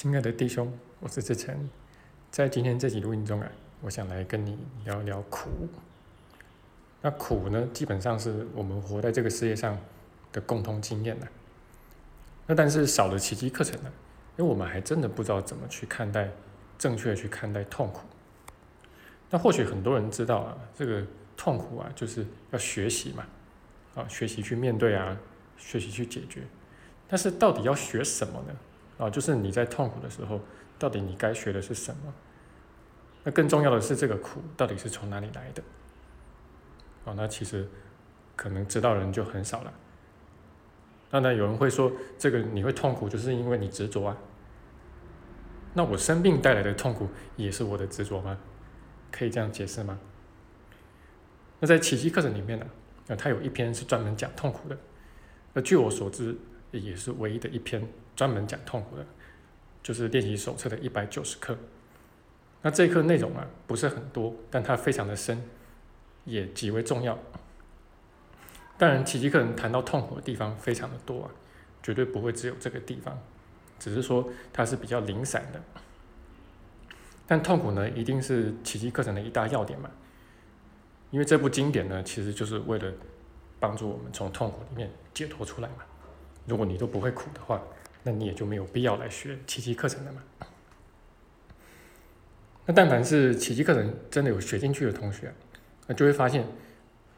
[0.00, 1.68] 亲爱的弟兄，我是志成，
[2.30, 3.52] 在今天这集录音中啊，
[3.82, 5.50] 我想来跟你聊聊苦。
[7.02, 9.78] 那苦呢，基本上是我们活在这个世界上
[10.32, 11.26] 的共同经验呐。
[12.46, 13.92] 那但是少了奇迹课程呢，
[14.38, 16.30] 因为我们还真的不知道怎么去看待，
[16.78, 18.00] 正确的去看待痛苦。
[19.28, 21.04] 那或许很多人知道啊，这个
[21.36, 23.26] 痛苦啊，就是要学习嘛，
[23.96, 25.14] 啊，学习去面对啊，
[25.58, 26.42] 学习去解决。
[27.06, 28.56] 但是到底要学什么呢？
[29.00, 30.40] 啊，就是你在痛苦的时候，
[30.78, 32.12] 到底你该学的是什么？
[33.24, 35.62] 那更重要的是，这个苦到底是从哪里来的？
[37.04, 37.66] 啊，那其实
[38.36, 39.72] 可能知道人就很少了。
[41.10, 44.16] 当然有人会说，这个你会痛苦，就是因为你执着啊。
[45.74, 48.38] 那我生病带来的痛苦也是我的执着吗？
[49.10, 49.98] 可以这样解释吗？
[51.58, 52.66] 那在奇迹课程里面呢，
[53.08, 54.78] 啊，它有一篇是专门讲痛苦的。
[55.52, 56.36] 那据我所知，
[56.78, 57.86] 也是唯一的一篇。
[58.16, 59.06] 专门讲痛苦的，
[59.82, 61.56] 就是练习手册的一百九十课。
[62.60, 65.42] 那这一课内容啊，不是很多，但它非常的深，
[66.26, 67.18] 也极为重要。
[68.76, 71.30] 当然，奇迹课程谈到痛苦的地方非常的多啊，
[71.82, 73.18] 绝对不会只有这个地方，
[73.78, 75.62] 只是说它是比较零散的。
[77.26, 79.90] 但痛苦呢，一定是奇迹课程的一大要点嘛，
[81.10, 82.92] 因为这部经典呢，其实就是为了
[83.58, 85.76] 帮助我们从痛苦里面解脱出来嘛。
[86.50, 87.62] 如果你都不会苦的话，
[88.02, 90.20] 那你也就没有必要来学奇迹课程了嘛。
[92.66, 95.32] 那但凡是奇迹课程真的有学进去的同学，
[95.86, 96.44] 那就会发现，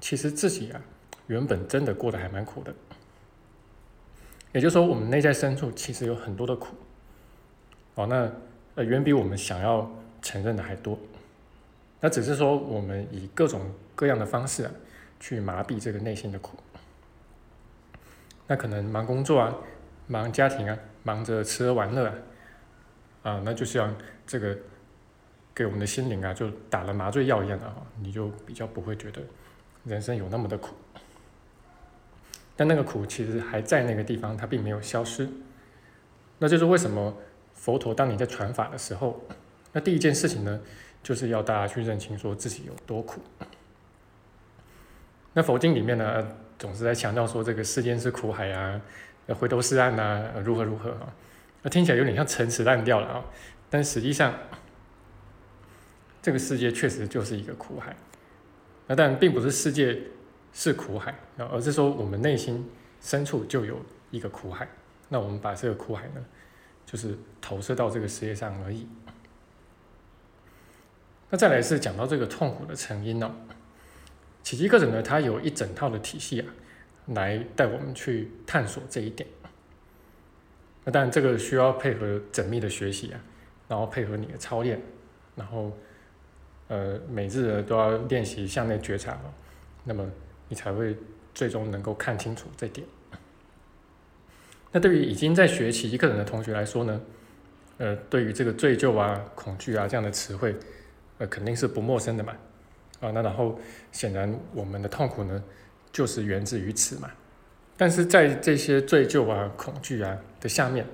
[0.00, 0.82] 其实自己啊，
[1.28, 2.74] 原本真的过得还蛮苦的。
[4.52, 6.74] 也就是说，我们内在深处其实有很多的苦，
[7.94, 8.28] 哦，那
[8.74, 9.88] 呃远比我们想要
[10.20, 10.98] 承认的还多。
[12.00, 13.60] 那只是说我们以各种
[13.94, 14.72] 各样的方式啊，
[15.20, 16.56] 去麻痹这个内心的苦。
[18.50, 19.54] 那可能忙工作啊。
[20.10, 22.14] 忙家庭啊，忙着吃喝玩乐啊，
[23.22, 23.94] 啊，那就像
[24.26, 24.58] 这个
[25.54, 29.22] 给我们的心灵啊，就打了麻醉药一样的哈，你就比较不会觉得
[29.84, 30.74] 人生有那么的苦。
[32.56, 35.28] 但那个苦其实还在那个地方，它并没有消失。
[36.40, 37.16] 那就是为什么
[37.54, 39.22] 佛陀当你在传法的时候，
[39.72, 40.60] 那第一件事情呢，
[41.04, 43.20] 就是要大家去认清说自己有多苦。
[45.34, 46.26] 那佛经里面呢，
[46.60, 48.80] 总是在强调说这个世间是苦海啊。
[49.34, 51.12] 回头是岸呐，如何如何啊？
[51.62, 53.24] 那听起来有点像陈词滥调了啊。
[53.68, 54.34] 但实际上，
[56.20, 57.96] 这个世界确实就是一个苦海。
[58.88, 59.96] 那但并不是世界
[60.52, 62.68] 是苦海啊，而是说我们内心
[63.00, 64.68] 深处就有一个苦海。
[65.08, 66.24] 那我们把这个苦海呢，
[66.84, 68.88] 就是投射到这个世界上而已。
[71.30, 73.30] 那再来是讲到这个痛苦的成因哦。
[74.50, 76.46] 奇迹课程呢，它有一整套的体系啊。
[77.14, 79.28] 来带我们去探索这一点，
[80.84, 83.20] 那当然这个需要配合缜密的学习啊，
[83.68, 84.80] 然后配合你的操练，
[85.36, 85.72] 然后
[86.66, 89.18] 呃每日都要练习向内觉察
[89.84, 90.08] 那么
[90.48, 90.96] 你才会
[91.32, 92.84] 最终能够看清楚这点。
[94.72, 97.00] 那对于已经在学奇迹课程的同学来说呢，
[97.78, 100.54] 呃对于这个罪疚啊、恐惧啊这样的词汇，
[101.18, 102.36] 呃肯定是不陌生的嘛，
[103.00, 103.58] 啊那然后
[103.92, 105.42] 显然我们的痛苦呢。
[105.92, 107.10] 就是源自于此嘛，
[107.76, 110.86] 但是在这些罪疚啊、恐惧啊的下面，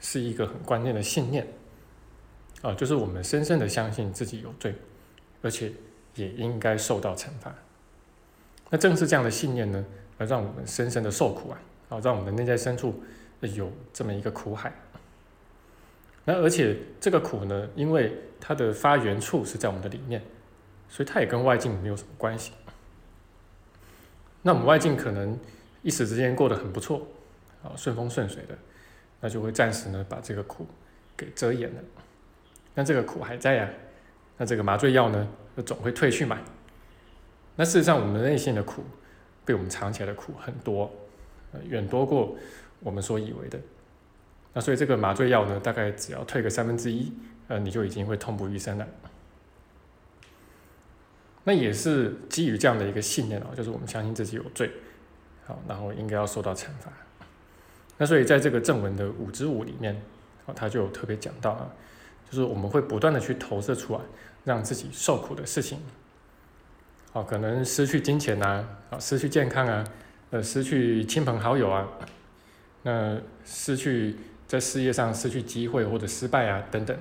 [0.00, 1.46] 是一个很关键的信念，
[2.60, 4.74] 啊，就是我们深深的相信自己有罪，
[5.42, 5.70] 而且
[6.16, 7.54] 也应该受到惩罚。
[8.68, 9.86] 那正是这样的信念呢，
[10.18, 11.60] 而让我们深深的受苦啊，
[11.90, 13.00] 啊，让我们的内在深处
[13.42, 14.72] 有这么一个苦海。
[16.24, 20.20] 那而且这个苦呢，因为它的发源处是在我们的里面，
[20.90, 22.52] 所以它也跟外境没有什么关系。
[24.42, 25.38] 那我们外境可能
[25.82, 27.06] 一时之间过得很不错，
[27.62, 28.58] 啊，顺风顺水的，
[29.20, 30.66] 那就会暂时呢把这个苦
[31.16, 31.80] 给遮掩了。
[32.74, 33.70] 那这个苦还在呀，
[34.36, 36.38] 那这个麻醉药呢，就总会退去嘛。
[37.56, 38.82] 那事实上，我们内心的苦
[39.44, 40.90] 被我们藏起来的苦很多，
[41.52, 42.36] 呃远多过
[42.80, 43.58] 我们所以为的。
[44.52, 47.12] 那所以这个麻醉药呢，大概只要退个三分之一，
[47.48, 48.86] 呃，你就已经会痛不欲生了。
[51.44, 54.70] 那也是基于这样的一个信念哦，就是我们相信自己有罪，
[55.46, 56.92] 好，然后应该要受到惩罚。
[57.96, 60.00] 那所以在这个正文的五之五里面，
[60.46, 61.70] 哦，他就有特别讲到啊，
[62.30, 64.00] 就是我们会不断的去投射出来
[64.44, 65.78] 让自己受苦的事情，
[67.12, 69.84] 哦，可能失去金钱呐，啊，失去健康啊，
[70.30, 71.88] 呃，失去亲朋好友啊，
[72.82, 74.16] 那失去
[74.46, 76.96] 在事业上失去机会或者失败啊等等，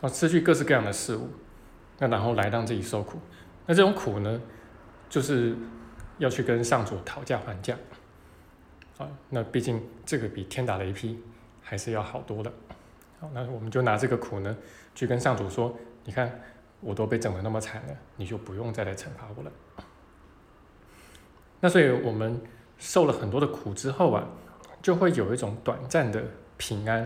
[0.00, 1.28] 哦，失去各式各样的事物。
[1.98, 3.18] 那然后来让自己受苦，
[3.66, 4.40] 那这种苦呢，
[5.08, 5.56] 就是
[6.18, 7.76] 要去跟上主讨价还价，
[8.98, 11.20] 啊，那毕竟这个比天打雷劈
[11.60, 12.52] 还是要好多了。
[13.20, 14.56] 好，那我们就拿这个苦呢，
[14.94, 16.40] 去跟上主说，你看
[16.80, 19.50] 我都被整得那么惨了，你就不用再来惩罚我了。
[21.58, 22.40] 那所以我们
[22.78, 24.24] 受了很多的苦之后啊，
[24.80, 26.22] 就会有一种短暂的
[26.56, 27.02] 平安，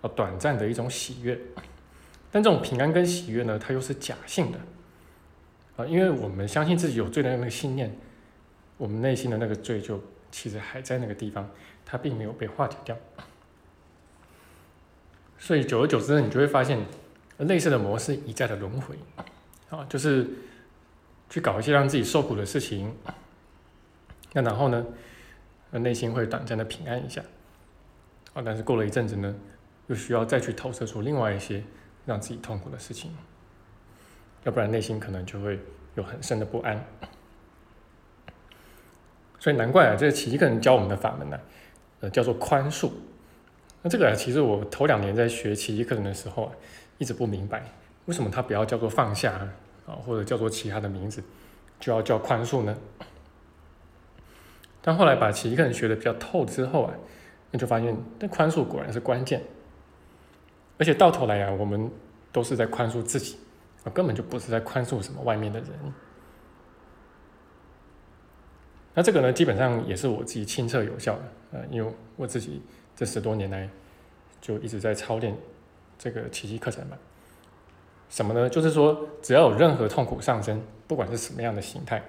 [0.00, 1.40] 啊，短暂的一种喜悦。
[2.32, 4.58] 但这种平安跟喜悦呢，它又是假性的，
[5.76, 7.94] 啊，因为我们相信自己有罪的那个信念，
[8.78, 11.50] 我们内心的那个罪就其实还在那个地方，
[11.84, 12.96] 它并没有被化解掉。
[15.38, 16.78] 所以久而久之呢，你就会发现
[17.36, 18.96] 类似的模式一再的轮回，
[19.68, 20.26] 啊，就是
[21.28, 22.94] 去搞一些让自己受苦的事情，
[24.32, 24.86] 那然后呢，
[25.72, 27.22] 内心会短暂的平安一下，
[28.32, 29.34] 啊，但是过了一阵子呢，
[29.88, 31.62] 又需要再去投射出另外一些
[32.04, 33.16] 让自己痛苦的事情，
[34.44, 35.58] 要不然内心可能就会
[35.94, 36.84] 有很深的不安。
[39.38, 41.40] 所以难怪啊，这个奇迹课人教我们的法门呢，
[42.00, 42.90] 呃，叫做宽恕。
[43.82, 46.52] 那这个其实我头两年在学奇迹课程的时候啊，
[46.98, 47.64] 一直不明白
[48.04, 49.32] 为什么它不要叫做放下
[49.86, 51.22] 啊，或者叫做其他的名字，
[51.80, 52.76] 就要叫宽恕呢？
[54.80, 56.94] 但后来把奇迹课程学的比较透之后啊，
[57.50, 59.42] 那就发现那宽恕果然是关键，
[60.78, 61.90] 而且到头来啊，我们
[62.30, 63.36] 都是在宽恕自己，
[63.84, 65.68] 啊，根本就不是在宽恕什么外面的人。
[68.94, 71.22] 那这个呢，基本上也是我自己亲测有效的，
[71.52, 72.62] 呃，因为我自己。
[72.94, 73.66] 这十多年来，
[74.38, 75.34] 就一直在操练
[75.98, 76.96] 这个奇迹课程嘛。
[78.10, 78.50] 什么呢？
[78.50, 82.02] 就是说，只要有任何痛苦上升，不管是什么样的形态，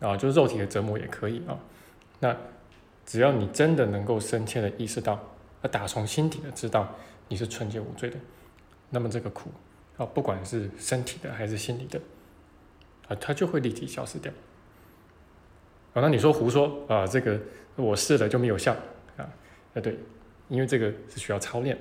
[0.00, 1.58] 啊，就是肉体的折磨也可以啊。
[2.20, 2.36] 那
[3.06, 5.14] 只要你真的能够深切的意识到，
[5.62, 6.94] 啊，打从心底的知道
[7.28, 8.16] 你是纯洁无罪的，
[8.90, 9.50] 那么这个苦
[9.96, 12.00] 啊，不管是身体的还是心理的，
[13.08, 14.32] 啊，它就会立即消失掉。
[15.94, 17.06] 啊，那你说胡说啊？
[17.06, 17.40] 这个
[17.76, 18.74] 我试了就没有效。
[19.16, 19.28] 啊，
[19.74, 19.98] 啊对，
[20.48, 21.76] 因为这个是需要操练，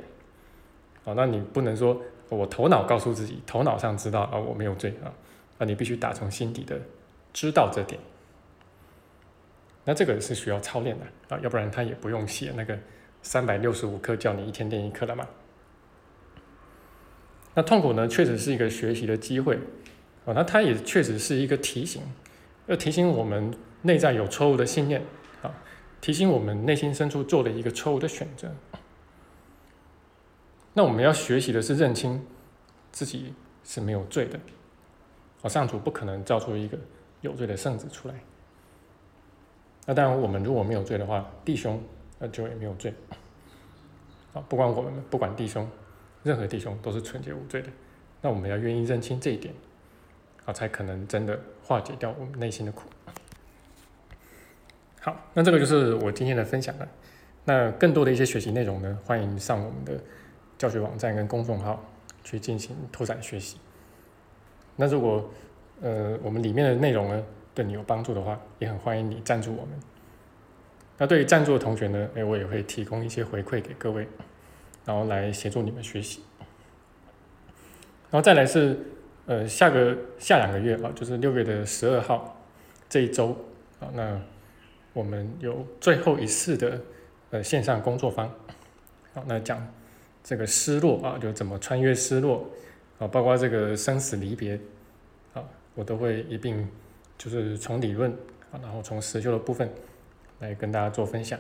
[1.06, 5.14] 啊，那你不能说我头脑告诉自己，头脑上知道啊我没有罪啊，
[5.60, 6.80] 啊，你必须打从心底的
[7.34, 8.00] 知道这点，
[9.86, 11.06] 那这个是需要操练的
[11.36, 12.78] 啊，要不然他也不用写那个
[13.22, 15.28] 三百六十五课叫你一天练一课了嘛。
[17.54, 19.60] 那痛苦呢，确实是一个学习的机会，
[20.26, 22.02] 哦，那它也确实是一个提醒，
[22.68, 25.02] 要提醒我们内在有错误的信念
[25.42, 25.52] 啊。
[26.00, 28.52] 提醒我们内心深处做了一个错误的选择。
[30.74, 32.24] 那我们要学习的是认清
[32.92, 33.34] 自己
[33.64, 34.40] 是没有罪的。
[35.42, 36.78] 哦，上主不可能造出一个
[37.22, 38.14] 有罪的圣子出来。
[39.88, 41.82] 那当然，我们如果没有罪的话，弟兄
[42.20, 42.94] 那就也没有罪。
[44.34, 45.68] 啊，不管我们不管弟兄，
[46.24, 47.70] 任何弟兄都是纯洁无罪的。
[48.22, 49.54] 那我们要愿意认清这一点，
[50.46, 52.90] 啊，才可能真的化解掉我们内心的苦。
[55.02, 56.88] 好，那这个就是我今天的分享了。
[57.46, 59.98] 那更多的一些学习内容呢，欢迎上我们的
[60.58, 61.82] 教学网站跟公众号
[62.24, 63.58] 去进行拓展学习。
[64.76, 65.30] 那如果
[65.82, 67.24] 呃我们里面的内容呢
[67.56, 69.80] 对你有帮助的话，也很欢迎你赞助我们。
[70.98, 74.08] 那对于赞助的同学呢，哎，我也会提供一些回馈给各位，
[74.86, 76.22] 然后来协助你们学习。
[78.10, 78.78] 然后再来是
[79.26, 82.42] 呃下个下两个月啊，就是六月的十二号
[82.90, 83.38] 这一周
[83.80, 84.20] 啊，那。
[84.94, 86.82] 我们有最后一次的
[87.30, 88.28] 呃线上工作坊，
[89.14, 89.64] 好，那讲
[90.24, 92.50] 这个失落啊，就怎么穿越失落
[92.98, 94.60] 啊，包括这个生死离别
[95.36, 95.44] 啊，
[95.76, 96.68] 我都会一并
[97.16, 98.10] 就是从理论
[98.52, 99.70] 啊，然后从实修的部分
[100.40, 101.40] 来跟大家做分享。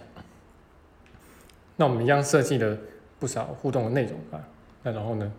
[1.75, 2.77] 那我们一样设计了
[3.20, 4.42] 不少互动的内容啊，
[4.84, 5.32] 那然后呢，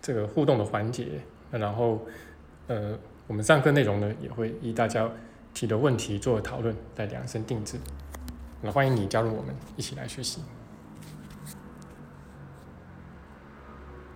[0.00, 2.00] 这个互动的环节，那然后
[2.66, 5.08] 呃，我们上课内容呢也会以大家。
[5.54, 7.78] 提的问题做讨论，来量身定制。
[8.62, 10.40] 那欢迎你加入我们，一起来学习。